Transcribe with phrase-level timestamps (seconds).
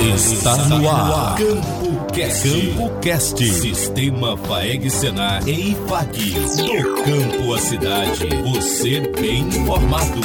[0.00, 1.36] Está no ar.
[1.36, 2.48] Campo Cast.
[2.48, 3.42] Campo Cast.
[3.42, 6.34] Sistema Faeg Senar e IFAG.
[6.34, 8.28] Do campo à cidade.
[8.44, 10.20] Você bem informado.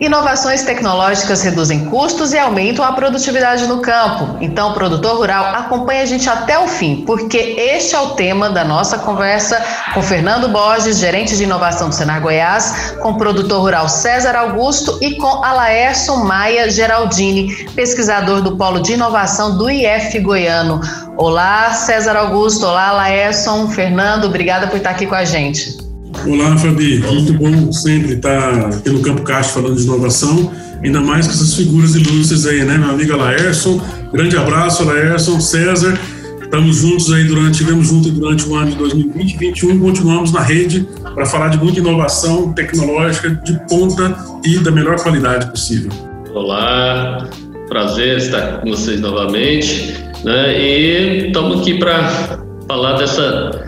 [0.00, 4.36] Inovações tecnológicas reduzem custos e aumentam a produtividade no campo.
[4.40, 8.64] Então, produtor rural, acompanhe a gente até o fim, porque este é o tema da
[8.64, 9.60] nossa conversa
[9.92, 14.98] com Fernando Borges, gerente de inovação do Senar Goiás, com o produtor rural César Augusto
[15.00, 20.80] e com Alaerson Maia Geraldini, pesquisador do Polo de Inovação do IF Goiano.
[21.16, 22.64] Olá, César Augusto.
[22.64, 23.66] Olá, Laerson.
[23.68, 25.87] Fernando, obrigada por estar aqui com a gente.
[26.26, 26.98] Olá, Fabi.
[26.98, 31.54] Muito bom sempre estar aqui no Campo Caixa falando de inovação, ainda mais com essas
[31.54, 32.76] figuras ilustres aí, né?
[32.76, 33.80] Meu amigo Laerson,
[34.12, 35.98] grande abraço, Laerson, César.
[36.42, 40.40] Estamos juntos aí durante, tivemos juntos durante o ano de 2020 e 2021, continuamos na
[40.40, 45.90] rede para falar de muita inovação tecnológica de ponta e da melhor qualidade possível.
[46.34, 47.28] Olá,
[47.68, 49.94] prazer estar com vocês novamente,
[50.24, 50.58] né?
[50.58, 53.67] E estamos aqui para falar dessa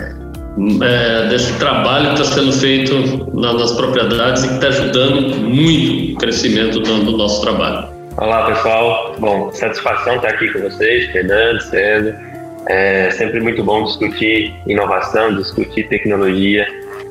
[0.83, 6.19] é, desse trabalho que está sendo feito nas propriedades e que está ajudando muito o
[6.19, 7.89] crescimento do, do, nosso trabalho.
[8.17, 12.31] Olá pessoal, bom, satisfação estar aqui com vocês, Fernando, César.
[12.69, 16.67] É sempre muito bom discutir inovação, discutir tecnologia,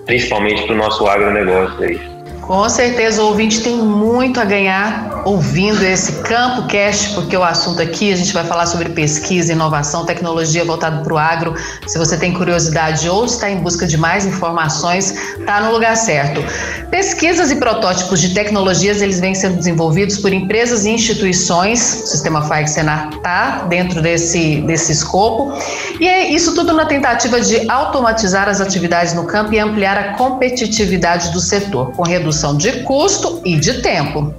[0.06, 2.19] principalmente para o nosso agronegócio aí.
[2.50, 7.80] Com certeza o ouvinte tem muito a ganhar ouvindo esse Campo Cast, porque o assunto
[7.80, 11.54] aqui a gente vai falar sobre pesquisa, inovação, tecnologia voltado para o agro.
[11.86, 16.44] Se você tem curiosidade ou está em busca de mais informações, está no lugar certo.
[16.90, 22.02] Pesquisas e protótipos de tecnologias eles vêm sendo desenvolvidos por empresas e instituições.
[22.04, 25.54] O Sistema FAIC Senar está dentro desse, desse escopo.
[26.00, 30.14] E é isso tudo na tentativa de automatizar as atividades no campo e ampliar a
[30.14, 34.34] competitividade do setor, com redução redução de custo e de tempo.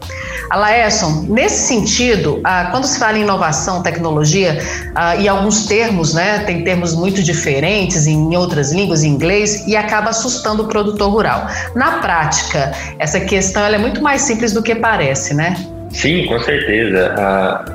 [0.48, 4.58] Alaerson, nesse sentido, ah, quando se fala em inovação, tecnologia,
[4.96, 9.76] ah, e alguns termos, né, tem termos muito diferentes em outras línguas, em inglês, e
[9.76, 11.46] acaba assustando o produtor rural.
[11.76, 15.54] Na prática, essa questão é muito mais simples do que parece, né?
[15.90, 17.14] Sim, com certeza.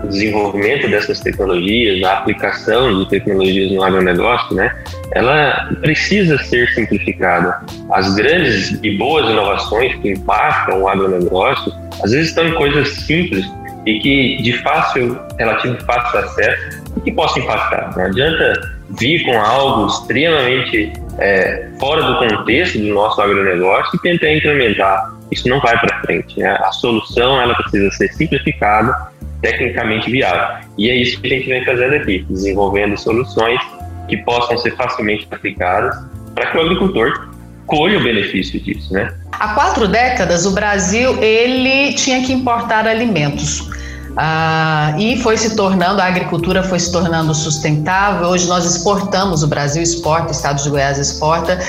[0.03, 4.73] O desenvolvimento dessas tecnologias, a aplicação de tecnologias no agronegócio, né,
[5.11, 7.61] ela precisa ser simplificada.
[7.91, 11.71] As grandes e boas inovações que impactam o agronegócio,
[12.03, 13.45] às vezes estão em coisas simples
[13.85, 17.95] e que de fácil, relativo fácil acesso e que possam impactar.
[17.95, 24.31] Não adianta vir com algo extremamente é, fora do contexto do nosso agronegócio e tentar
[24.31, 26.39] implementar isso não vai para frente.
[26.39, 26.57] Né?
[26.61, 29.09] A solução ela precisa ser simplificada,
[29.41, 30.65] tecnicamente viável.
[30.77, 33.59] E é isso que a gente vem fazendo aqui, desenvolvendo soluções
[34.07, 35.95] que possam ser facilmente aplicadas
[36.33, 37.29] para que o agricultor
[37.65, 39.11] colha o benefício disso, né?
[39.31, 43.69] Há quatro décadas, o Brasil ele tinha que importar alimentos.
[44.17, 48.29] Ah, e foi se tornando, a agricultura foi se tornando sustentável.
[48.29, 51.59] Hoje nós exportamos, o Brasil exporta, o estado de Goiás exporta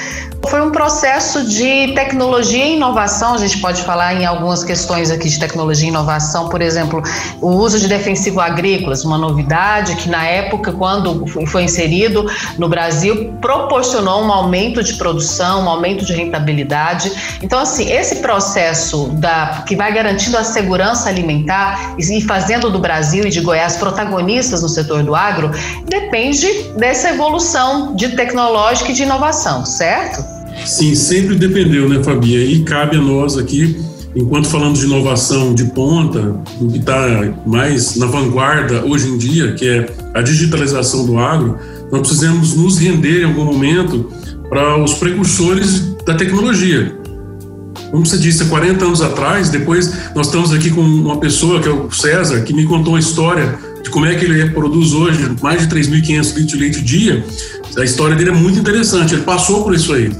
[0.46, 5.28] foi um processo de tecnologia e inovação, a gente pode falar em algumas questões aqui
[5.28, 7.02] de tecnologia e inovação, por exemplo,
[7.40, 12.26] o uso de defensivo agrícolas, uma novidade que na época, quando foi inserido
[12.58, 17.10] no Brasil, proporcionou um aumento de produção, um aumento de rentabilidade.
[17.42, 23.24] Então, assim, esse processo da, que vai garantindo a segurança alimentar e fazendo do Brasil
[23.24, 25.50] e de Goiás protagonistas no setor do agro,
[25.86, 26.46] depende
[26.76, 30.35] dessa evolução de tecnológica e de inovação, certo?
[30.64, 32.36] Sim, sempre dependeu, né, Fabi?
[32.36, 33.76] E cabe a nós aqui,
[34.14, 39.52] enquanto falamos de inovação de ponta, do que está mais na vanguarda hoje em dia,
[39.52, 41.58] que é a digitalização do agro,
[41.90, 44.10] nós precisamos nos render em algum momento
[44.48, 46.96] para os precursores da tecnologia.
[47.90, 51.68] Como você disse, há 40 anos atrás, depois nós estamos aqui com uma pessoa, que
[51.68, 55.30] é o César, que me contou uma história de como é que ele produz hoje
[55.40, 57.24] mais de 3.500 litros de leite dia.
[57.76, 60.10] A história dele é muito interessante, ele passou por isso aí.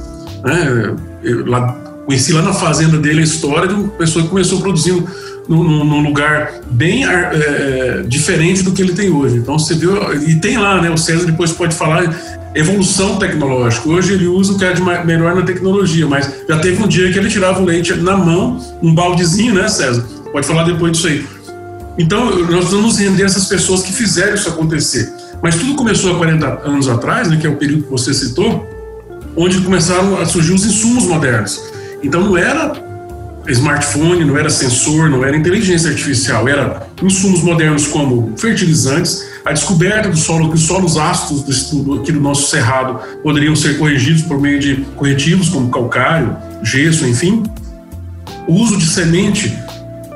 [0.43, 0.95] Né?
[1.23, 1.73] Eu lá,
[2.05, 5.07] conheci lá na fazenda dele a história de uma pessoa que começou produzindo
[5.47, 9.37] num, num lugar bem é, diferente do que ele tem hoje.
[9.37, 10.89] Então você viu, e tem lá, né?
[10.89, 12.13] O César depois pode falar
[12.53, 13.87] evolução tecnológica.
[13.87, 17.11] Hoje ele usa o que é de melhor na tecnologia, mas já teve um dia
[17.11, 20.03] que ele tirava o leite na mão, um baldezinho, né, César?
[20.31, 21.25] Pode falar depois disso aí.
[21.97, 25.11] Então, nós vamos render essas pessoas que fizeram isso acontecer.
[25.41, 28.67] Mas tudo começou há 40 anos atrás, né, que é o período que você citou,
[29.37, 31.61] onde começaram a surgir os insumos modernos.
[32.03, 32.73] Então não era
[33.47, 40.09] smartphone, não era sensor, não era inteligência artificial, era insumos modernos como fertilizantes, a descoberta
[40.09, 44.41] do solo, que os solos ácidos do, aqui do nosso cerrado poderiam ser corrigidos por
[44.41, 47.43] meio de corretivos como calcário, gesso, enfim.
[48.47, 49.57] O uso de semente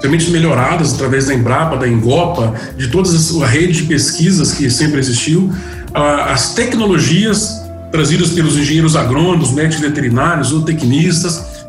[0.01, 4.99] sementes melhoradas através da Embrapa, da Engopa, de toda a rede de pesquisas que sempre
[4.99, 5.53] existiu,
[5.93, 7.60] as tecnologias
[7.91, 11.65] trazidas pelos engenheiros agrônomos, médicos veterinários, ou tecnistas,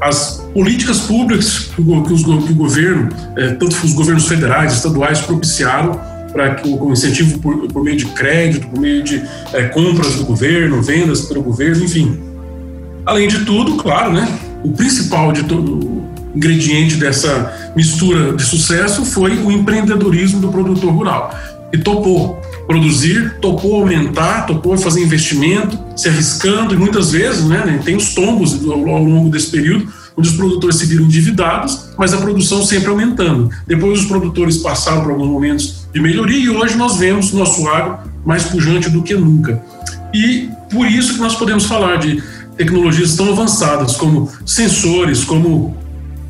[0.00, 6.00] as políticas públicas que o, que o governo, é, tanto os governos federais, estaduais, propiciaram
[6.32, 10.24] para que o incentivo por, por, meio de crédito, por meio de é, compras do
[10.24, 12.20] governo, vendas pelo governo, enfim.
[13.04, 14.28] Além de tudo, claro, né,
[14.62, 16.06] o principal de todo,
[16.36, 21.34] ingrediente dessa mistura de sucesso foi o empreendedorismo do produtor rural,
[21.72, 27.96] que topou produzir, topou aumentar, topou fazer investimento, se arriscando e muitas vezes, né, tem
[27.96, 32.62] os tombos ao longo desse período, onde os produtores se viram endividados, mas a produção
[32.62, 33.50] sempre aumentando.
[33.66, 37.98] Depois os produtores passaram por alguns momentos de melhoria e hoje nós vemos nosso agro
[38.24, 39.62] mais pujante do que nunca.
[40.12, 42.22] E por isso que nós podemos falar de
[42.56, 45.76] tecnologias tão avançadas como sensores, como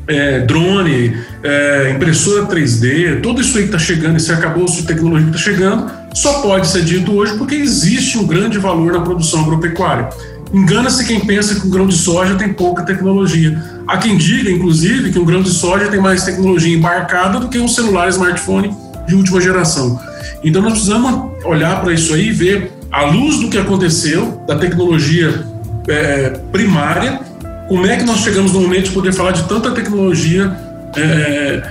[0.07, 5.29] é, drone, é, impressora 3D, tudo isso aí que está chegando, esse arcabouço de tecnologia
[5.29, 9.41] que está chegando, só pode ser dito hoje porque existe um grande valor na produção
[9.41, 10.09] agropecuária.
[10.51, 13.61] Engana-se quem pensa que o grão de soja tem pouca tecnologia.
[13.87, 17.59] Há quem diga, inclusive, que um grão de soja tem mais tecnologia embarcada do que
[17.59, 18.75] um celular smartphone
[19.07, 19.99] de última geração.
[20.43, 24.55] Então nós precisamos olhar para isso aí e ver, à luz do que aconteceu, da
[24.55, 25.45] tecnologia
[25.87, 27.19] é, primária,
[27.67, 30.51] como é que nós chegamos no momento de poder falar de tanta tecnologia,
[30.95, 31.61] é,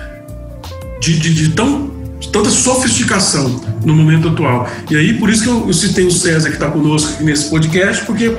[1.00, 4.68] de, de, de, tão, de tanta sofisticação no momento atual.
[4.90, 7.50] E aí, por isso que eu, eu citei o César, que está conosco aqui nesse
[7.50, 8.36] podcast, porque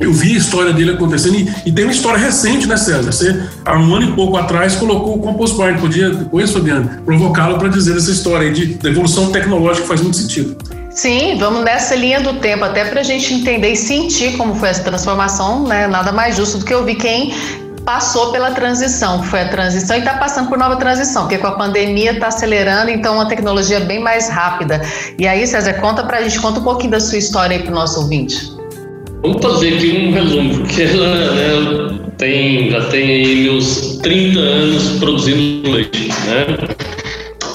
[0.00, 3.10] eu vi a história dele acontecendo e, e, tem uma história recente, né, César?
[3.10, 5.78] Você, há um ano e pouco atrás, colocou o Compost Barn.
[5.78, 10.00] Podia, depois, Fabiano, provocá-lo para dizer essa história aí de, de evolução tecnológica que faz
[10.00, 10.56] muito sentido.
[10.90, 14.68] Sim, vamos nessa linha do tempo, até para a gente entender e sentir como foi
[14.68, 15.86] essa transformação, né?
[15.86, 17.34] Nada mais justo do que ouvir quem
[17.88, 21.52] passou pela transição, foi a transição e está passando por nova transição, porque com a
[21.52, 24.82] pandemia está acelerando, então uma tecnologia bem mais rápida.
[25.18, 27.72] E aí, César, conta para a gente, conta um pouquinho da sua história aí para
[27.72, 28.52] o nosso ouvinte.
[29.22, 34.88] Vamos fazer aqui um resumo, porque ela né, tem, já tem aí meus 30 anos
[34.98, 36.08] produzindo leite.
[36.08, 36.46] Né?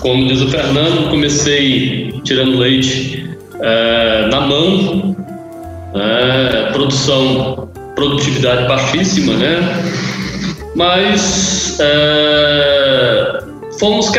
[0.01, 5.15] Como diz o Fernando, comecei tirando leite é, na mão,
[5.93, 10.12] é, produção, produtividade baixíssima, né?
[10.75, 13.43] Mas é,
[13.79, 14.11] fomos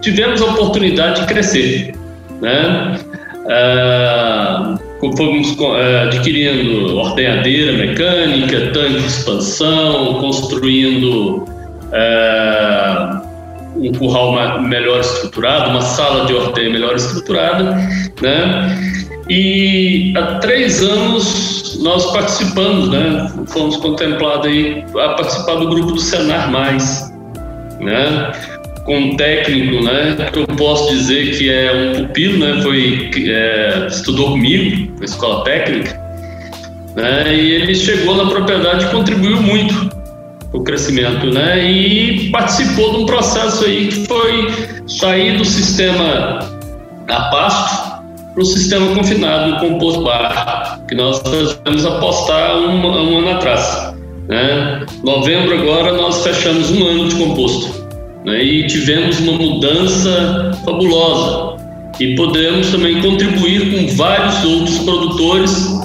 [0.00, 1.94] tivemos a oportunidade de crescer,
[2.40, 3.00] né?
[3.48, 4.84] É,
[5.16, 11.44] fomos é, adquirindo ordenhadeira mecânica, tanque de expansão, construindo
[11.92, 13.24] é,
[13.76, 17.76] um curral melhor estruturado, uma sala de ordenha melhor estruturada,
[18.22, 19.03] né?
[19.28, 23.32] E há três anos nós participamos, né?
[23.46, 27.12] Fomos contemplados aí a participar do grupo do Senar Mais,
[27.80, 28.32] né?
[28.84, 33.86] com um técnico, né, que eu posso dizer que é um pupilo, né, foi é,
[33.88, 35.98] estudou comigo na escola técnica,
[36.94, 39.90] né, e ele chegou na propriedade e contribuiu muito
[40.52, 44.52] o crescimento, né, e participou de um processo aí que foi
[44.86, 46.40] sair do sistema
[47.08, 47.83] a pasto
[48.34, 51.22] para o sistema confinado, o composto bar, que nós
[51.64, 53.94] vamos apostar um, um ano atrás.
[54.28, 54.84] Né?
[55.04, 57.84] Novembro agora nós fechamos um ano de composto
[58.24, 61.62] né, e tivemos uma mudança fabulosa.
[62.00, 65.80] E podemos também contribuir com vários outros produtores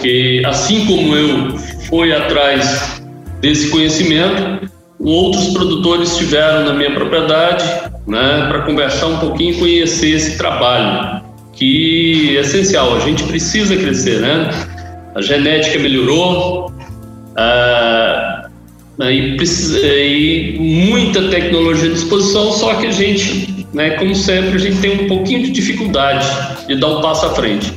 [0.00, 3.02] que, assim como eu fui atrás
[3.40, 7.64] desse conhecimento, outros produtores estiveram na minha propriedade
[8.06, 11.19] né, para conversar um pouquinho e conhecer esse trabalho,
[11.60, 12.96] que é essencial.
[12.96, 14.50] A gente precisa crescer, né?
[15.14, 16.72] A genética melhorou,
[17.36, 18.48] a
[19.00, 24.56] né, e, precisa, e muita tecnologia à disposição, só que a gente, né, como sempre,
[24.56, 26.26] a gente tem um pouquinho de dificuldade
[26.68, 27.72] de dar um passo à frente.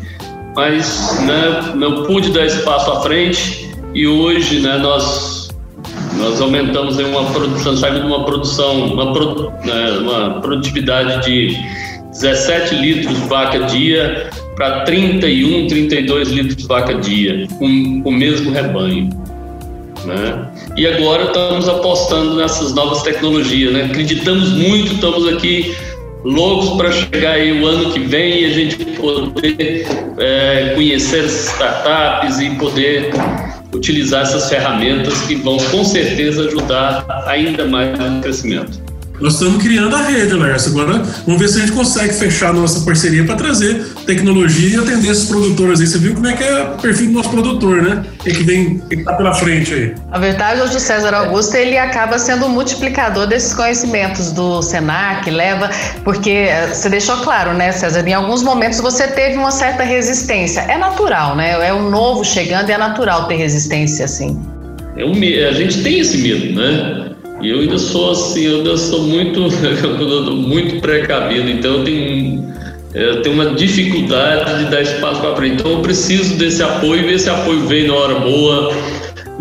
[0.54, 5.50] Mas né, não pude dar esse passo à frente e hoje né, nós,
[6.18, 11.58] nós aumentamos em uma produção, de uma produção, uma, pro, né, uma produtividade de
[12.14, 19.10] 17 litros vaca dia para 31, 32 litros vaca dia, com, o mesmo rebanho.
[20.06, 20.48] Né?
[20.78, 23.86] E agora estamos apostando nessas novas tecnologias, né?
[23.86, 25.76] Acreditamos muito, estamos aqui
[26.24, 31.48] loucos para chegar aí o ano que vem e a gente poder é, conhecer as
[31.48, 33.12] startups e poder
[33.74, 38.83] utilizar essas ferramentas que vão com certeza ajudar ainda mais no crescimento.
[39.24, 40.72] Nós estamos criando a rede, Lércio.
[40.72, 44.78] Agora vamos ver se a gente consegue fechar a nossa parceria para trazer tecnologia e
[44.78, 45.88] atender esses produtores aí.
[45.88, 48.04] Você viu como é que é o perfil do nosso produtor, né?
[48.20, 49.96] O que vem, que está pela frente aí.
[50.12, 55.32] A verdade, hoje o César Augusto ele acaba sendo o multiplicador desses conhecimentos do Senac,
[55.32, 55.70] leva,
[56.04, 58.06] porque eh, você deixou claro, né, César?
[58.06, 60.60] Em alguns momentos você teve uma certa resistência.
[60.68, 61.66] É natural, né?
[61.66, 64.38] É um novo chegando e é natural ter resistência assim.
[64.98, 67.14] É um, a gente tem esse medo, né?
[67.44, 69.42] E eu ainda sou assim, eu ainda sou muito,
[70.34, 72.54] muito precavido, então eu tenho,
[72.94, 75.56] eu tenho uma dificuldade de dar espaço para frente.
[75.56, 78.74] Então eu preciso desse apoio, ver esse apoio vem na hora boa,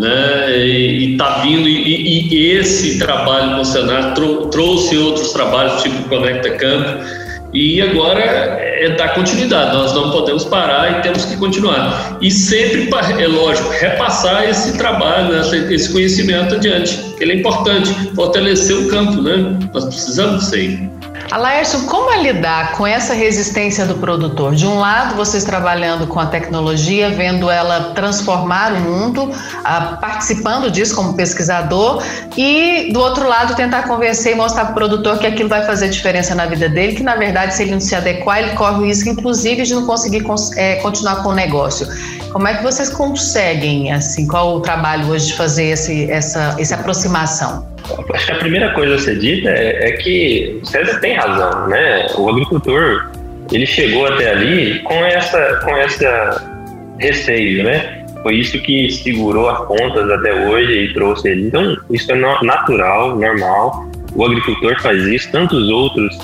[0.00, 0.58] né?
[0.58, 6.50] E, está vindo, e, e, esse trabalho com o trou trouxe outros trabalhos, tipo Conecta
[6.50, 7.21] Campo
[7.52, 12.18] e agora é dar continuidade, nós não podemos parar e temos que continuar.
[12.20, 18.76] E sempre, é lógico, repassar esse trabalho, né, esse conhecimento adiante, ele é importante, fortalecer
[18.76, 19.58] o campo, né?
[19.72, 20.91] Nós precisamos disso aí.
[21.30, 24.54] Alaércio, como é lidar com essa resistência do produtor?
[24.54, 29.30] De um lado, vocês trabalhando com a tecnologia, vendo ela transformar o mundo,
[29.64, 32.02] ah, participando disso como pesquisador,
[32.36, 35.88] e do outro lado, tentar convencer e mostrar para o produtor que aquilo vai fazer
[35.88, 38.86] diferença na vida dele, que na verdade, se ele não se adequar, ele corre o
[38.86, 40.24] risco, inclusive, de não conseguir
[40.56, 41.86] é, continuar com o negócio.
[42.32, 46.74] Como é que vocês conseguem, assim, qual o trabalho hoje de fazer esse, essa, essa
[46.74, 47.71] aproximação?
[48.14, 51.68] Acho que a primeira coisa a ser dita é, é que o César tem razão,
[51.68, 52.06] né?
[52.16, 53.10] O agricultor
[53.52, 56.52] ele chegou até ali com essa com essa
[56.98, 58.04] receio, né?
[58.22, 61.48] Foi isso que segurou as pontas até hoje e trouxe ele.
[61.48, 63.90] Então isso é natural, normal.
[64.14, 66.16] O agricultor faz isso, tantos outros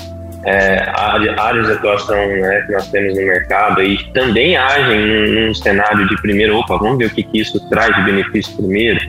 [0.45, 0.91] é,
[1.37, 6.07] áreas de atuação né, que nós temos no mercado e também agem num, num cenário
[6.07, 8.99] de primeiro, opa, vamos ver o que, que isso traz de benefício primeiro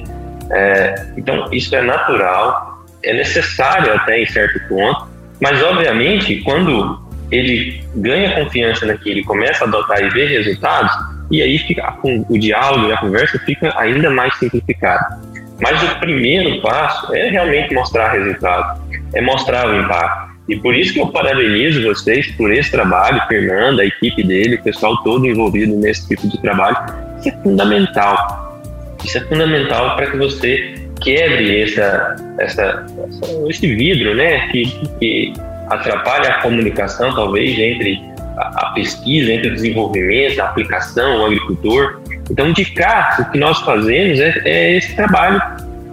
[0.51, 5.09] é, então, isso é natural, é necessário até em certo ponto,
[5.41, 10.93] mas obviamente, quando ele ganha confiança naquilo, começa a adotar e ver resultados,
[11.31, 15.21] e aí fica, o diálogo e a conversa fica ainda mais simplificado.
[15.61, 18.83] Mas o primeiro passo é realmente mostrar resultado,
[19.15, 20.31] é mostrar o impacto.
[20.49, 24.63] E por isso que eu parabenizo vocês por esse trabalho, Fernando, a equipe dele, o
[24.63, 26.77] pessoal todo envolvido nesse tipo de trabalho,
[27.23, 28.50] que é fundamental.
[29.05, 32.87] Isso é fundamental para que você quebre essa, essa,
[33.49, 34.67] esse vidro, né, que,
[34.99, 35.33] que
[35.69, 37.99] atrapalha a comunicação, talvez, entre
[38.37, 42.01] a, a pesquisa, entre o desenvolvimento, a aplicação, o agricultor.
[42.31, 45.41] Então, de cá, o que nós fazemos é, é esse trabalho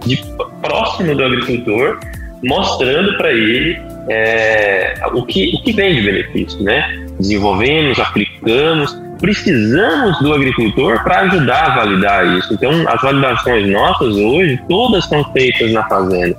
[0.06, 0.22] de
[0.62, 1.98] próximo do agricultor,
[2.42, 7.06] mostrando para ele é, o, que, o que vem de benefício, né?
[7.18, 12.54] Desenvolvemos, aplicamos, precisamos do agricultor para ajudar a validar isso.
[12.54, 16.36] Então, as validações nossas hoje, todas são feitas na fazenda.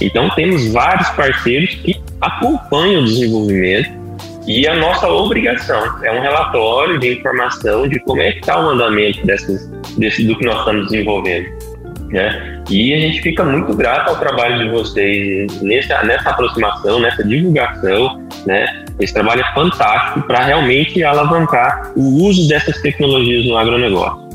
[0.00, 3.98] Então, temos vários parceiros que acompanham o desenvolvimento
[4.46, 8.70] e a nossa obrigação é um relatório de informação de como é que está o
[8.70, 11.46] andamento dessas, desse, do que nós estamos desenvolvendo.
[12.08, 12.62] Né?
[12.70, 18.26] E a gente fica muito grato ao trabalho de vocês nessa, nessa aproximação, nessa divulgação,
[18.46, 18.86] né?
[19.00, 24.28] Esse trabalho é fantástico para realmente alavancar o uso dessas tecnologias no agronegócio.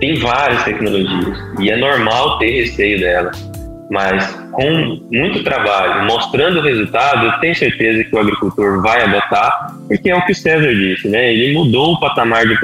[0.00, 3.50] Tem várias tecnologias e é normal ter receio delas,
[3.90, 9.74] mas com muito trabalho, mostrando o resultado, eu tenho certeza que o agricultor vai adotar,
[9.88, 11.32] porque é o que o César disse, né?
[11.32, 12.58] Ele mudou o patamar de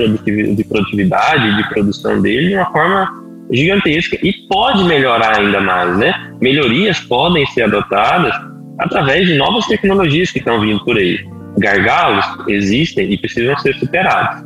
[0.65, 3.09] produtividade, de produção dele de uma forma
[3.51, 6.13] gigantesca e pode melhorar ainda mais, né?
[6.41, 8.35] Melhorias podem ser adotadas
[8.79, 11.19] através de novas tecnologias que estão vindo por aí.
[11.59, 14.45] Gargalos existem e precisam ser superados,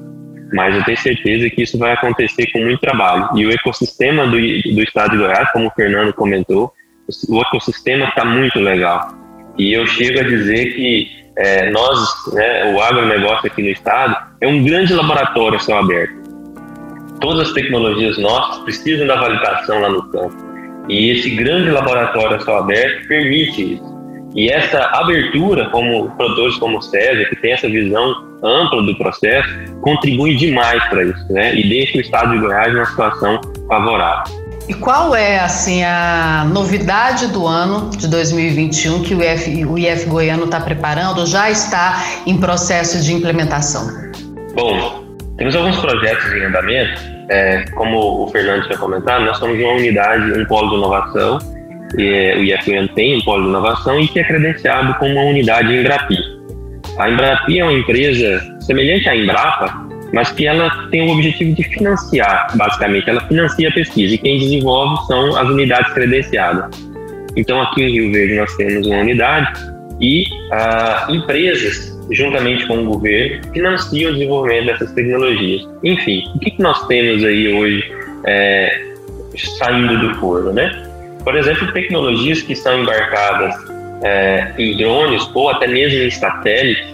[0.53, 3.29] mas eu tenho certeza que isso vai acontecer com muito trabalho.
[3.37, 6.73] E o ecossistema do, do estado de Goiás, como o Fernando comentou,
[7.29, 9.15] o ecossistema está muito legal.
[9.59, 11.99] E eu chego a dizer que é, nós,
[12.33, 16.23] né, o agronegócio aqui no estado, é um grande laboratório a céu aberto
[17.23, 20.37] todas as tecnologias nossas precisam da validação lá no campo.
[20.89, 23.92] E esse grande laboratório a céu aberto permite isso.
[24.35, 29.49] E essa abertura, como produtores como o César, que tem essa visão ampla do processo,
[29.83, 31.55] contribui demais para isso, né?
[31.55, 34.43] E deixa o estado de Goiás numa situação favorável.
[34.69, 40.07] E qual é assim a novidade do ano de 2021 que o IF, o IF
[40.07, 43.87] Goiano está preparando já está em processo de implementação?
[44.55, 45.05] Bom,
[45.37, 50.33] temos alguns projetos em andamento, é, como o Fernando tinha comentado, nós somos uma unidade,
[50.33, 51.39] um polo de inovação,
[51.99, 55.73] é, o IFN tem um polo de inovação e que é credenciado como uma unidade
[55.73, 56.17] Embrapi.
[56.99, 61.63] A Embrapi é uma empresa semelhante à Embrapa, mas que ela tem o objetivo de
[61.65, 66.71] financiar, basicamente, ela financia a pesquisa e quem desenvolve são as unidades credenciadas.
[67.35, 69.51] Então, aqui em Rio Verde, nós temos uma unidade
[70.01, 75.67] e ah, empresas, juntamente com o governo, financiam o desenvolvimento dessas tecnologias.
[75.83, 77.91] Enfim, o que, que nós temos aí hoje
[78.27, 78.93] é,
[79.59, 80.92] saindo do forno, né?
[81.25, 83.55] Por exemplo, tecnologias que estão embarcadas
[84.03, 86.85] é, em drones ou até mesmo em satélites,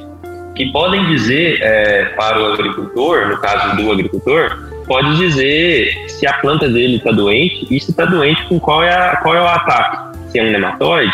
[0.55, 6.33] que podem dizer é, para o agricultor, no caso do agricultor, pode dizer se a
[6.35, 9.47] planta dele está doente e se está doente com qual é, a, qual é o
[9.47, 10.19] ataque.
[10.31, 11.13] Se é um nematóide,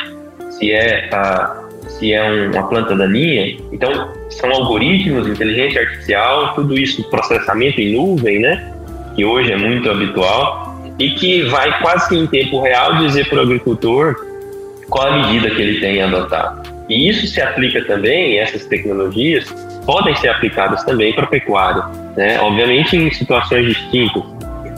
[0.50, 3.56] se é, a, se é um, uma planta daninha.
[3.70, 8.72] Então, são algoritmos, inteligência artificial, tudo isso, processamento em nuvem, né?
[9.14, 10.63] Que hoje é muito habitual
[10.98, 14.14] e que vai quase que em tempo real dizer para o agricultor
[14.88, 16.62] qual a medida que ele tem a adotar.
[16.88, 19.44] E isso se aplica também, essas tecnologias
[19.86, 21.82] podem ser aplicadas também para a pecuária,
[22.16, 22.38] né?
[22.40, 24.22] obviamente em situações distintas,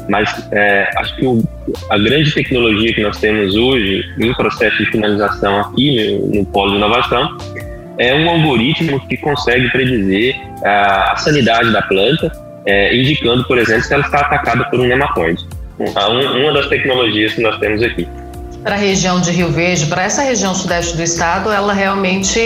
[0.08, 1.42] mas é, acho que o,
[1.90, 6.73] a grande tecnologia que nós temos hoje em processo de finalização aqui no, no polo
[6.73, 7.37] de inovação
[7.99, 12.30] é um algoritmo que consegue predizer a, a sanidade da planta,
[12.64, 15.46] é, indicando, por exemplo, se ela está atacada por um nematóide.
[15.78, 18.09] Então, uma das tecnologias que nós temos aqui
[18.66, 22.40] para a região de Rio Verde, para essa região sudeste do estado, ela realmente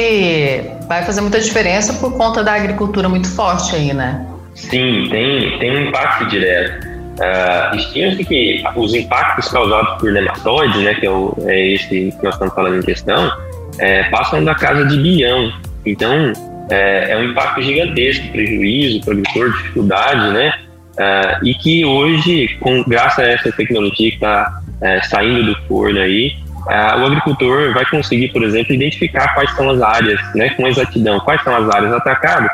[0.86, 4.26] vai fazer muita diferença por conta da agricultura muito forte aí, né?
[4.54, 6.86] Sim, tem, tem um impacto direto.
[6.86, 12.22] Uh, Estima-se que os impactos causados por nematóides, né, que é, o, é esse que
[12.22, 13.32] nós estamos falando em questão,
[13.78, 15.50] é, passam da casa de bilhão.
[15.86, 16.34] Então,
[16.70, 20.52] é, é um impacto gigantesco, prejuízo agricultor, dificuldade, né?
[21.00, 25.98] Uh, e que hoje, com, graças a essa tecnologia que está é, saindo do forno
[25.98, 26.36] aí,
[26.68, 31.18] é, o agricultor vai conseguir, por exemplo, identificar quais são as áreas, né, com exatidão,
[31.20, 32.50] quais são as áreas atacadas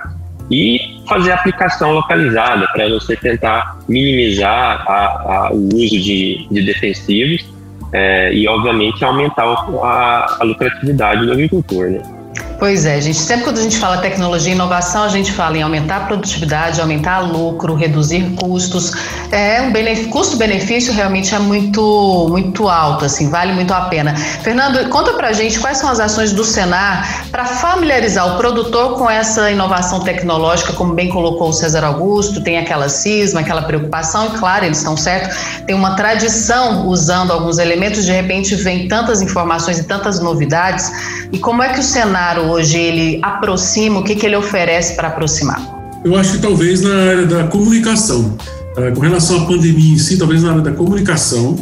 [0.48, 7.44] e fazer aplicação localizada para você tentar minimizar a, a, o uso de, de defensivos
[7.92, 11.90] é, e, obviamente, aumentar a, a lucratividade do agricultor.
[11.90, 12.15] Né?
[12.58, 13.18] Pois é, gente.
[13.18, 16.80] Sempre quando a gente fala tecnologia e inovação, a gente fala em aumentar a produtividade,
[16.80, 18.92] aumentar lucro, reduzir custos.
[19.30, 19.70] É um
[20.08, 24.16] custo-benefício realmente é muito, muito alto, assim, vale muito a pena.
[24.16, 29.10] Fernando, conta pra gente quais são as ações do Senar para familiarizar o produtor com
[29.10, 34.38] essa inovação tecnológica, como bem colocou o César Augusto, tem aquela cisma, aquela preocupação, e
[34.38, 39.78] claro, eles estão certos, tem uma tradição usando alguns elementos, de repente vem tantas informações
[39.78, 40.90] e tantas novidades.
[41.30, 44.00] E como é que o Senar hoje ele aproxima?
[44.00, 45.60] O que, que ele oferece para aproximar?
[46.06, 48.34] Eu acho que talvez na área da comunicação.
[48.78, 51.54] Uh, com relação à pandemia em si, talvez na área da comunicação,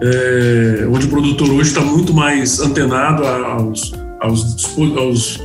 [0.00, 3.92] é, onde o produtor hoje está muito mais antenado aos,
[4.24, 5.40] aos, aos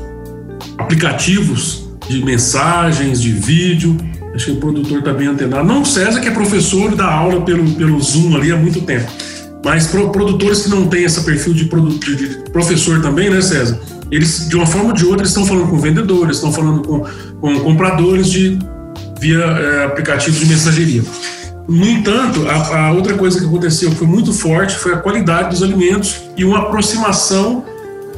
[0.77, 3.95] aplicativos de mensagens, de vídeo.
[4.33, 5.67] Acho que o produtor está bem antenado.
[5.67, 9.11] Não o César, que é professor da aula pelo, pelo Zoom ali há muito tempo.
[9.63, 13.79] Mas produtores que não têm esse perfil de, de, de professor também, né, César?
[14.11, 17.05] eles, de uma forma ou de outra, estão falando com vendedores, estão falando com,
[17.39, 18.57] com compradores de,
[19.19, 21.03] via é, aplicativos de mensageria.
[21.67, 25.49] No entanto, a, a, outra coisa que aconteceu que foi muito forte foi a qualidade
[25.49, 27.63] dos alimentos e uma aproximação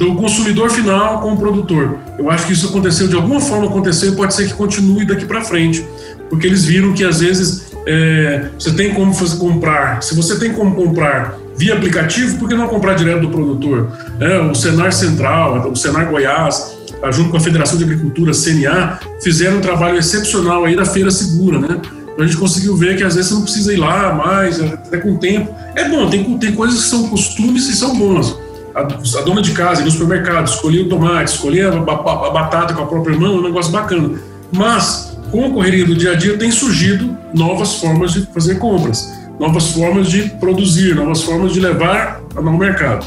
[0.02, 2.00] do consumidor final com o produtor.
[2.18, 5.26] Eu acho que isso aconteceu de alguma forma aconteceu e pode ser que continue daqui
[5.26, 5.86] para frente,
[6.28, 10.02] porque eles viram que às vezes é, você tem como fazer, comprar.
[10.02, 13.92] Se você tem como comprar via aplicativo, por que não comprar direto do produtor?
[14.20, 16.78] É, o Senar Central, o Senar Goiás,
[17.12, 21.60] junto com a Federação de Agricultura, CNA, fizeram um trabalho excepcional aí da Feira Segura,
[21.60, 21.80] né?
[22.12, 24.98] Então a gente conseguiu ver que às vezes você não precisa ir lá mais, até
[24.98, 25.54] com tempo.
[25.76, 28.36] É bom, tem, tem coisas que são costumes e são boas.
[28.74, 32.30] A, a dona de casa, ir no supermercado, escolher o tomate, escolher a, a, a
[32.32, 34.20] batata com a própria mão, é um negócio bacana.
[34.52, 39.22] Mas, com a correria do dia a dia, tem surgido novas formas de fazer compras
[39.42, 43.04] novas formas de produzir, novas formas de levar ao mercado.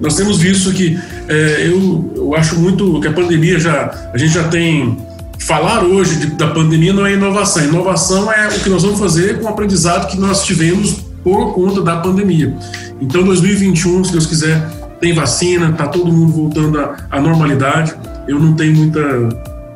[0.00, 4.34] Nós temos visto que é, eu, eu acho muito que a pandemia já a gente
[4.34, 4.98] já tem
[5.38, 7.64] falar hoje de, da pandemia não é inovação.
[7.64, 11.82] Inovação é o que nós vamos fazer com o aprendizado que nós tivemos por conta
[11.82, 12.54] da pandemia.
[13.00, 14.60] Então, 2021, se Deus quiser,
[15.00, 16.78] tem vacina, tá todo mundo voltando
[17.10, 17.94] à, normalidade.
[18.26, 19.00] Eu não tenho muita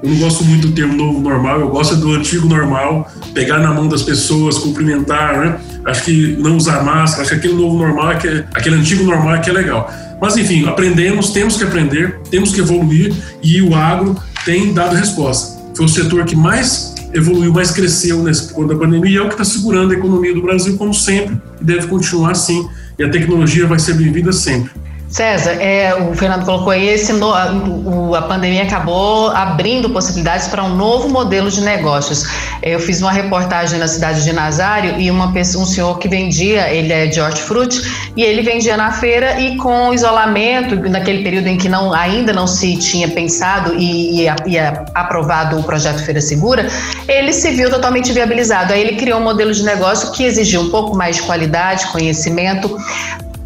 [0.03, 3.73] eu não gosto muito do termo novo normal, eu gosto do antigo normal, pegar na
[3.73, 5.61] mão das pessoas, cumprimentar, né?
[5.87, 9.05] Acho que não usar máscara, acho que aquele novo normal, é que é, aquele antigo
[9.05, 9.89] normal é que é legal.
[10.21, 15.63] Mas enfim, aprendemos, temos que aprender, temos que evoluir e o agro tem dado resposta.
[15.77, 19.29] Foi o setor que mais evoluiu, mais cresceu nesse ponto da pandemia e é o
[19.29, 22.69] que está segurando a economia do Brasil, como sempre, e deve continuar assim.
[22.99, 24.73] E a tecnologia vai ser bem-vinda sempre.
[25.13, 30.49] César, é, o Fernando colocou aí, esse no, a, o, a pandemia acabou abrindo possibilidades
[30.49, 32.25] para um novo modelo de negócios.
[32.63, 36.71] Eu fiz uma reportagem na cidade de Nazário e uma pessoa, um senhor que vendia,
[36.71, 37.83] ele é de hortifruti,
[38.17, 42.47] e ele vendia na feira e com isolamento, naquele período em que não, ainda não
[42.47, 44.59] se tinha pensado e, e, e
[44.95, 46.67] aprovado o projeto Feira Segura,
[47.07, 48.73] ele se viu totalmente viabilizado.
[48.73, 52.79] Aí ele criou um modelo de negócio que exigiu um pouco mais de qualidade, conhecimento,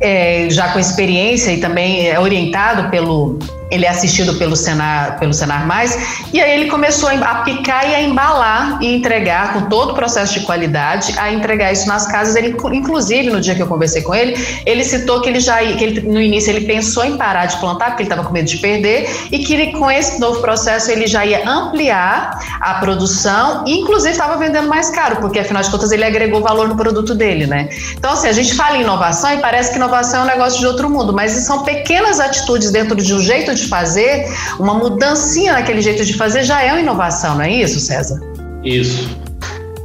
[0.01, 3.39] é, já com experiência e também é orientado pelo
[3.71, 7.95] ele é assistido pelo Senar, pelo Senar Mais, e aí ele começou a picar e
[7.95, 12.37] a embalar e entregar com todo o processo de qualidade, a entregar isso nas casas.
[12.37, 15.83] Ele, inclusive, no dia que eu conversei com ele, ele citou que ele já que
[15.83, 18.59] ele, no início ele pensou em parar de plantar, porque ele estava com medo de
[18.59, 23.81] perder, e que ele, com esse novo processo ele já ia ampliar a produção e,
[23.81, 27.47] inclusive, estava vendendo mais caro, porque afinal de contas ele agregou valor no produto dele,
[27.47, 27.69] né?
[27.97, 30.67] Então, assim, a gente fala em inovação e parece que inovação é um negócio de
[30.67, 34.27] outro mundo, mas são pequenas atitudes dentro de um jeito de fazer,
[34.59, 38.21] uma mudancinha naquele jeito de fazer já é uma inovação, não é isso, César?
[38.65, 39.09] Isso.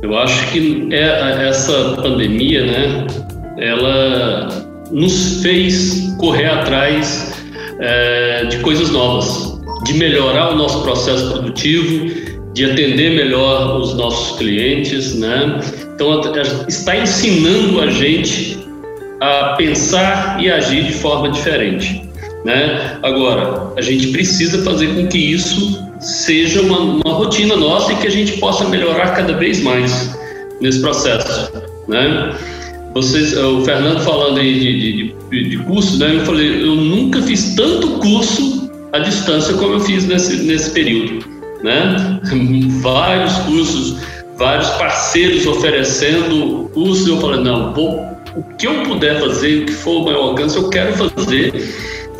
[0.01, 3.07] Eu acho que é, essa pandemia, né,
[3.57, 4.47] ela
[4.91, 7.33] nos fez correr atrás
[7.79, 14.37] é, de coisas novas, de melhorar o nosso processo produtivo, de atender melhor os nossos
[14.37, 15.59] clientes, né?
[15.95, 16.21] Então
[16.67, 18.59] está ensinando a gente
[19.21, 22.10] a pensar e agir de forma diferente.
[22.43, 22.97] Né?
[23.03, 28.07] Agora, a gente precisa fazer com que isso seja uma, uma rotina nossa e que
[28.07, 30.17] a gente possa melhorar cada vez mais
[30.59, 31.51] nesse processo.
[31.87, 32.35] Né?
[32.93, 36.15] Vocês, o Fernando falando aí de, de, de, curso, né?
[36.15, 41.23] eu falei, eu nunca fiz tanto curso à distância como eu fiz nesse, nesse período.
[41.63, 42.19] Né?
[42.81, 43.97] vários cursos,
[44.37, 47.99] vários parceiros oferecendo cursos, eu falei, não, vou,
[48.35, 51.53] o que eu puder fazer, o que for o meu alcance, eu quero fazer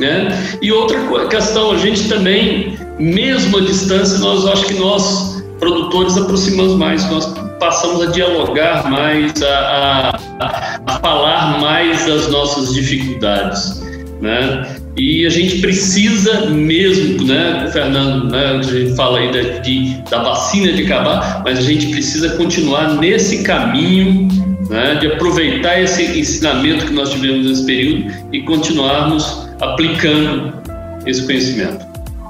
[0.02, 0.58] né?
[0.62, 6.76] E outra questão, a gente também, mesmo à distância, nós acho que nós, produtores, aproximamos
[6.76, 13.82] mais, nós passamos a dialogar mais, a, a, a falar mais das nossas dificuldades,
[14.20, 14.76] né?
[14.98, 20.22] E a gente precisa mesmo, né, Fernando, né, a gente fala aí de, de, da
[20.22, 24.28] vacina de acabar, mas a gente precisa continuar nesse caminho,
[24.72, 30.54] né, de aproveitar esse ensinamento que nós tivemos nesse período e continuarmos aplicando
[31.06, 31.86] esse conhecimento?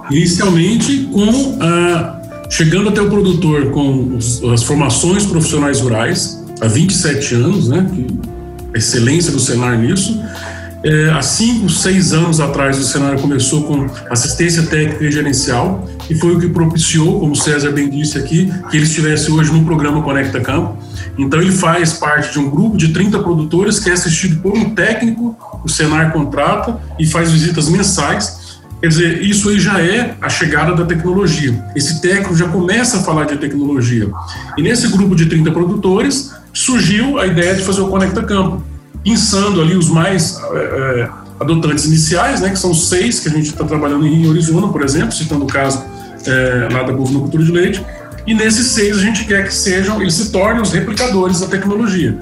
[0.09, 4.17] Inicialmente com a, chegando até o produtor com
[4.51, 7.87] as formações profissionais rurais há 27 anos, né?
[8.73, 10.19] a excelência do Senar nisso.
[10.83, 16.15] É, há cinco, seis anos atrás, o Senar começou com assistência técnica e gerencial, e
[16.15, 19.63] foi o que propiciou, como o César bem disse aqui, que ele estivesse hoje no
[19.63, 20.77] programa Conecta Campo.
[21.17, 24.73] Então, ele faz parte de um grupo de 30 produtores que é assistido por um
[24.73, 28.59] técnico o Senar contrata e faz visitas mensais.
[28.81, 31.63] Quer dizer, isso aí já é a chegada da tecnologia.
[31.75, 34.09] Esse técnico já começa a falar de tecnologia.
[34.57, 38.63] E nesse grupo de 30 produtores surgiu a ideia de fazer o Conecta Campo,
[39.03, 41.09] pensando ali os mais é,
[41.39, 45.11] adotantes iniciais, né, que são seis que a gente está trabalhando em Arizona, por exemplo,
[45.11, 45.83] citando o caso
[46.25, 47.85] é, lá da bovinocultura de leite.
[48.27, 52.17] E nesses seis a gente quer que sejam, eles se tornem os replicadores da tecnologia.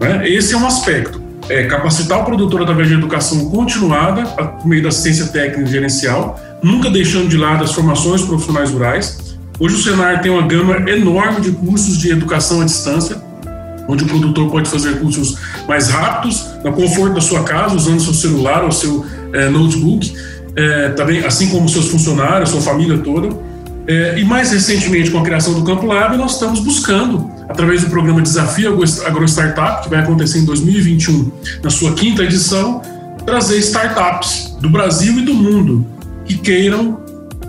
[0.00, 0.28] Né?
[0.28, 4.88] Esse é um aspecto é, capacitar o produtor através de educação continuada, por meio da
[4.88, 9.36] assistência técnica e gerencial, nunca deixando de lado as formações profissionais rurais.
[9.58, 13.16] Hoje o Senar tem uma gama enorme de cursos de educação à distância,
[13.88, 18.14] onde o produtor pode fazer cursos mais rápidos, no conforto da sua casa, usando seu
[18.14, 20.14] celular ou seu é, notebook,
[20.54, 23.28] é, também, assim como seus funcionários, sua família toda.
[23.86, 27.90] É, e mais recentemente, com a criação do Campo Lab, nós estamos buscando, através do
[27.90, 28.68] programa Desafio
[29.04, 32.80] Agro Startup, que vai acontecer em 2021, na sua quinta edição,
[33.26, 35.86] trazer startups do Brasil e do mundo
[36.24, 37.00] que queiram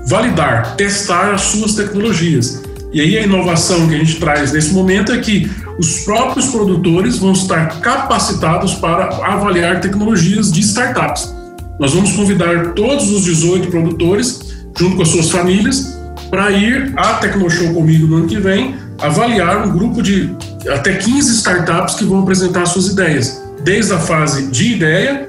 [0.08, 2.64] validar, testar as suas tecnologias.
[2.94, 7.18] E aí a inovação que a gente traz nesse momento é que os próprios produtores
[7.18, 11.34] vão estar capacitados para avaliar tecnologias de startups.
[11.80, 15.98] Nós vamos convidar todos os 18 produtores, junto com as suas famílias,
[16.30, 20.30] para ir à Tecnoshow comigo no ano que vem, avaliar um grupo de
[20.70, 25.28] até 15 startups que vão apresentar suas ideias, desde a fase de ideia,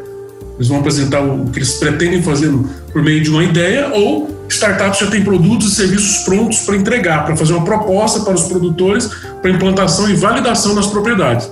[0.57, 2.53] eles vão apresentar o que eles pretendem fazer
[2.93, 7.25] por meio de uma ideia, ou startups já têm produtos e serviços prontos para entregar,
[7.25, 11.51] para fazer uma proposta para os produtores para implantação e validação das propriedades.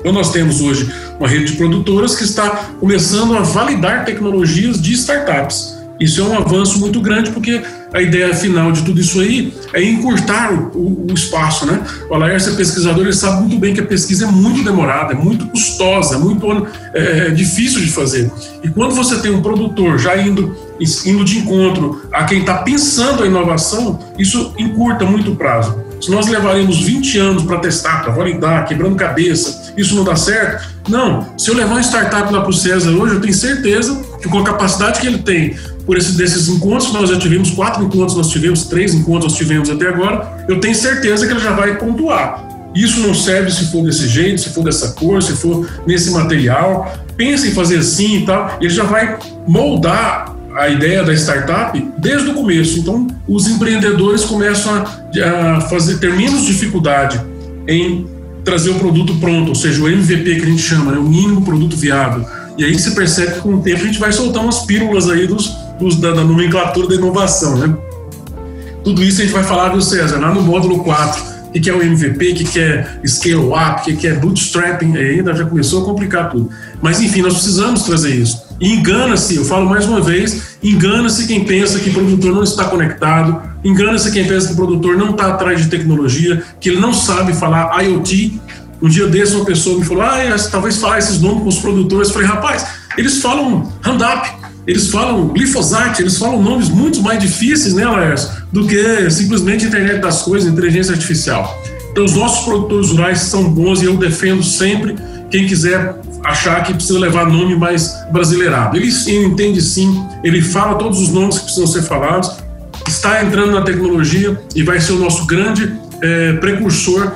[0.00, 0.88] Então, nós temos hoje
[1.18, 5.76] uma rede de produtoras que está começando a validar tecnologias de startups.
[6.00, 7.60] Isso é um avanço muito grande, porque
[7.92, 11.82] a ideia final de tudo isso aí é encurtar o, o espaço, né?
[12.08, 15.16] O Alaércio é pesquisador, ele sabe muito bem que a pesquisa é muito demorada, é
[15.16, 16.46] muito custosa, é muito
[16.94, 18.30] é, é difícil de fazer.
[18.62, 23.22] E quando você tem um produtor já indo, indo de encontro a quem está pensando
[23.22, 25.88] a inovação, isso encurta muito o prazo.
[26.00, 30.68] Se nós levaremos 20 anos para testar, para validar, quebrando cabeça, isso não dá certo?
[30.88, 31.26] Não.
[31.36, 34.38] Se eu levar uma startup lá para o César hoje, eu tenho certeza que com
[34.38, 38.28] a capacidade que ele tem, por esse, desses encontros, nós já tivemos quatro encontros, nós
[38.28, 42.46] tivemos três encontros, nós tivemos até agora, eu tenho certeza que ele já vai pontuar.
[42.74, 46.96] Isso não serve se for desse jeito, se for dessa cor, se for nesse material.
[47.16, 48.56] Pense em fazer assim e tal.
[48.60, 52.80] Ele já vai moldar a ideia da startup desde o começo.
[52.80, 57.20] Então, os empreendedores começam a, a fazer, ter menos dificuldade
[57.68, 58.06] em
[58.44, 61.42] trazer o produto pronto, ou seja, o MVP que a gente chama, né, o mínimo
[61.42, 62.24] produto viável.
[62.56, 65.28] E aí se percebe que com o tempo a gente vai soltar umas pílulas aí
[65.28, 67.76] dos, dos da, da, nomenclatura da inovação, né?
[68.82, 71.38] Tudo isso a gente vai falar, do César, lá no módulo 4.
[71.48, 75.18] O que é o MVP, o que é scale up, o que é bootstrapping, aí
[75.18, 76.50] ainda já começou a complicar tudo.
[76.82, 78.47] Mas enfim, nós precisamos trazer isso.
[78.60, 83.40] Engana-se, eu falo mais uma vez, engana-se quem pensa que o produtor não está conectado,
[83.64, 87.32] engana-se quem pensa que o produtor não está atrás de tecnologia, que ele não sabe
[87.34, 88.40] falar IoT.
[88.82, 92.08] Um dia desse uma pessoa me falou, ah, talvez falar esses nomes com os produtores.
[92.08, 92.66] Eu falei, rapaz,
[92.96, 94.28] eles falam Roundup,
[94.66, 100.00] eles falam glifosate, eles falam nomes muito mais difíceis, né, Laércio, do que simplesmente internet
[100.00, 101.56] das coisas, inteligência artificial.
[101.90, 104.96] Então, os nossos produtores rurais são bons e eu defendo sempre
[105.30, 108.76] quem quiser achar que precisa levar nome mais brasileirado.
[108.76, 112.36] Ele, ele entende sim, ele fala todos os nomes que precisam ser falados,
[112.86, 117.12] está entrando na tecnologia e vai ser o nosso grande é, precursor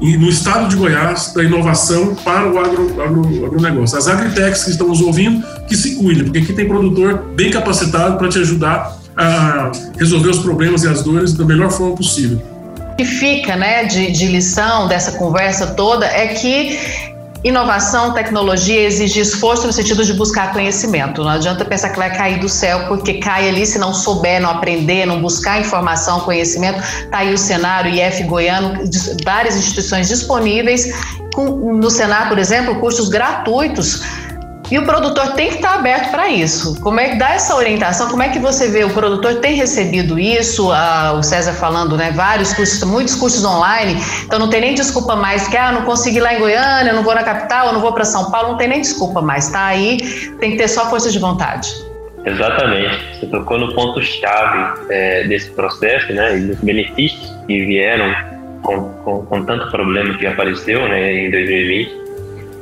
[0.00, 3.96] no estado de Goiás da inovação para o agro, agro, agronegócio.
[3.96, 8.28] As agritechs que estamos ouvindo, que se cuidem, porque aqui tem produtor bem capacitado para
[8.28, 12.42] te ajudar a resolver os problemas e as dores da melhor forma possível.
[12.92, 16.78] O que fica né, de, de lição dessa conversa toda é que
[17.46, 21.22] Inovação, tecnologia exige esforço no sentido de buscar conhecimento.
[21.22, 24.50] Não adianta pensar que vai cair do céu, porque cai ali se não souber, não
[24.50, 26.80] aprender, não buscar informação, conhecimento.
[26.80, 28.74] Está aí o Senar, o IF Goiano,
[29.24, 30.92] várias instituições disponíveis.
[31.36, 34.02] No Senar, por exemplo, cursos gratuitos
[34.70, 36.80] e o produtor tem que estar aberto para isso.
[36.80, 38.08] Como é que dá essa orientação?
[38.08, 38.84] Como é que você vê?
[38.84, 40.72] O produtor tem recebido isso?
[40.72, 42.10] Ah, o César falando, né?
[42.10, 44.00] Vários cursos, muitos cursos online.
[44.24, 47.14] Então não tem nem desculpa mais que ah, não consegui lá em Goiânia, não vou
[47.14, 48.50] na capital, não vou para São Paulo.
[48.50, 49.48] Não tem nem desculpa mais.
[49.48, 49.98] Tá aí,
[50.40, 51.68] tem que ter só força de vontade.
[52.24, 53.20] Exatamente.
[53.20, 56.38] Você tocou no ponto chave é, desse processo, né?
[56.38, 58.12] E dos benefícios que vieram
[58.62, 61.12] com, com, com tanto problema que apareceu, né?
[61.12, 62.05] Em 2020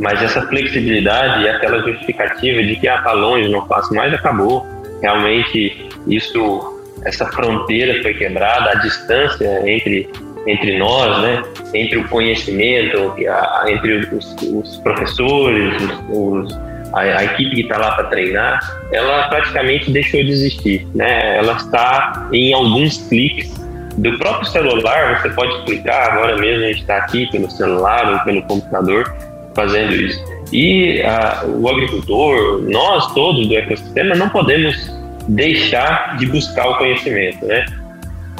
[0.00, 4.66] mas essa flexibilidade e aquela justificativa de que ah, tá longe, não faço mais, acabou.
[5.00, 10.08] Realmente isso, essa fronteira foi quebrada, a distância entre
[10.46, 13.14] entre nós, né, entre o conhecimento,
[13.66, 15.74] entre os, os professores,
[16.10, 16.54] os,
[16.92, 18.60] a, a, equipe que está lá para treinar,
[18.92, 21.38] ela praticamente deixou de existir, né?
[21.38, 23.54] Ela está em alguns cliques
[23.96, 25.20] do próprio celular.
[25.20, 29.12] Você pode clicar agora mesmo a gente está aqui pelo celular ou pelo computador
[29.54, 30.22] fazendo isso.
[30.52, 34.92] E a, o agricultor, nós todos do ecossistema, não podemos
[35.28, 37.64] deixar de buscar o conhecimento, né?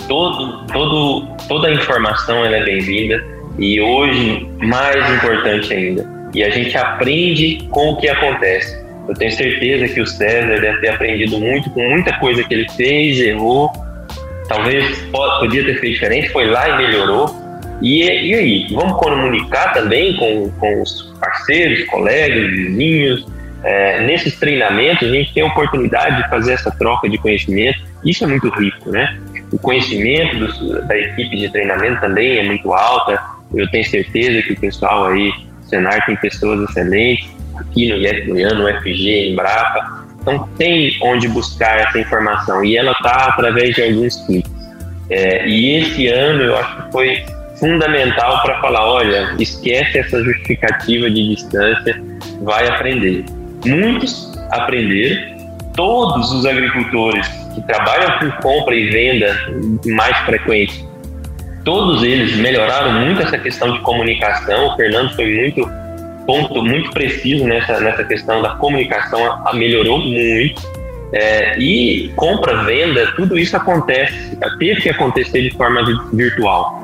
[0.08, 3.24] Todo, todo, toda a informação é bem-vinda
[3.58, 6.06] e hoje mais importante ainda.
[6.34, 8.84] E a gente aprende com o que acontece.
[9.08, 12.68] Eu tenho certeza que o César deve ter aprendido muito com muita coisa que ele
[12.70, 13.70] fez, errou,
[14.48, 14.98] talvez
[15.40, 17.43] podia ter feito diferente, foi lá e melhorou.
[17.82, 23.26] E, e aí, vamos comunicar também com, com os parceiros, colegas, vizinhos.
[23.62, 27.80] É, nesses treinamentos, a gente tem a oportunidade de fazer essa troca de conhecimento.
[28.04, 29.18] Isso é muito rico, né?
[29.50, 33.20] O conhecimento dos, da equipe de treinamento também é muito alta.
[33.54, 35.32] Eu tenho certeza que o pessoal aí,
[35.62, 40.04] Senar, tem pessoas excelentes, aqui no IF Goiano, no FG, em Brapa.
[40.20, 44.52] Então, tem onde buscar essa informação e ela está através de alguns cliques.
[45.10, 47.24] É, e esse ano eu acho que foi
[47.64, 51.98] fundamental para falar, olha, esquece essa justificativa de distância,
[52.42, 53.24] vai aprender.
[53.64, 55.34] Muitos aprenderam,
[55.74, 59.34] todos os agricultores que trabalham com compra e venda
[59.86, 60.84] mais frequente,
[61.64, 64.66] todos eles melhoraram muito essa questão de comunicação.
[64.66, 65.66] O Fernando foi muito
[66.26, 70.62] ponto muito preciso nessa nessa questão da comunicação, a, a melhorou muito.
[71.12, 75.80] É, e compra, venda, tudo isso acontece, teve que acontecer de forma
[76.12, 76.83] virtual.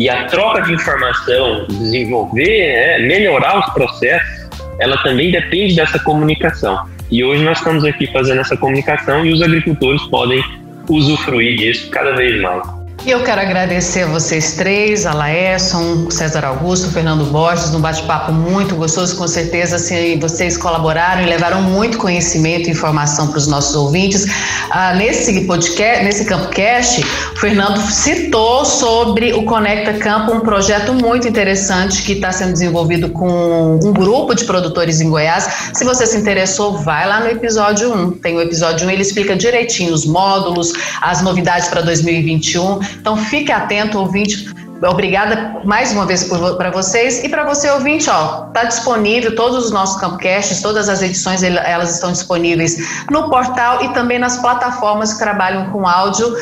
[0.00, 6.88] E a troca de informação, desenvolver, né, melhorar os processos, ela também depende dessa comunicação.
[7.10, 10.42] E hoje nós estamos aqui fazendo essa comunicação e os agricultores podem
[10.88, 12.79] usufruir disso cada vez mais.
[13.02, 18.30] E eu quero agradecer a vocês três, a Laesson, César Augusto, Fernando Borges, um bate-papo
[18.30, 23.46] muito gostoso, com certeza assim, vocês colaboraram e levaram muito conhecimento e informação para os
[23.46, 24.26] nossos ouvintes.
[24.70, 27.00] Ah, nesse podcast, nesse CampoCast,
[27.32, 33.08] o Fernando citou sobre o Conecta Campo, um projeto muito interessante que está sendo desenvolvido
[33.08, 35.70] com um grupo de produtores em Goiás.
[35.72, 38.10] Se você se interessou, vai lá no episódio 1.
[38.18, 42.89] Tem o episódio 1, ele explica direitinho os módulos, as novidades para 2021.
[42.98, 44.52] Então fique atento, ouvinte.
[44.88, 46.24] Obrigada mais uma vez
[46.56, 51.02] para vocês e para você ouvinte, ó, tá disponível todos os nossos campcasts, todas as
[51.02, 56.34] edições elas estão disponíveis no portal e também nas plataformas que trabalham com áudio.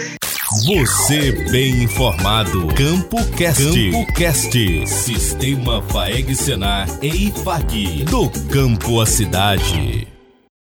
[0.65, 2.69] Você bem informado.
[2.69, 3.63] Campo Cast.
[3.63, 4.87] Campo Cast.
[4.87, 8.05] Sistema Faeg Senar e IFAG.
[8.05, 10.09] Do campo à cidade.